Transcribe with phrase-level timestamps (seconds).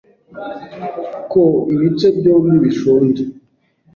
[1.31, 1.43] Ko
[1.73, 3.23] ibice byombi bishonje